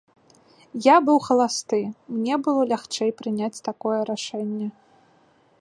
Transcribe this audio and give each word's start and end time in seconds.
Я 0.85 0.95
быў 1.09 1.17
халасты, 1.27 1.81
мне 2.15 2.35
было 2.49 2.61
лягчэй 2.73 3.11
прыняць 3.23 3.55
такое 3.71 3.99
рашэнне. 4.13 4.67